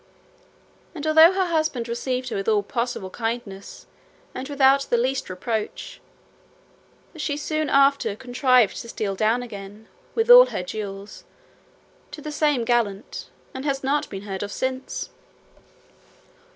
And 0.95 1.05
although 1.05 1.31
her 1.33 1.45
husband 1.45 1.87
received 1.87 2.29
her 2.29 2.35
with 2.35 2.47
all 2.47 2.63
possible 2.63 3.11
kindness, 3.11 3.85
and 4.33 4.49
without 4.49 4.81
the 4.89 4.97
least 4.97 5.29
reproach, 5.29 6.01
she 7.15 7.37
soon 7.37 7.69
after 7.69 8.15
contrived 8.15 8.81
to 8.81 8.89
steal 8.89 9.13
down 9.15 9.43
again, 9.43 9.87
with 10.15 10.31
all 10.31 10.47
her 10.47 10.63
jewels, 10.63 11.23
to 12.09 12.19
the 12.19 12.31
same 12.31 12.65
gallant, 12.65 13.29
and 13.53 13.63
has 13.63 13.83
not 13.83 14.09
been 14.09 14.23
heard 14.23 14.41
of 14.41 14.51
since. 14.51 15.11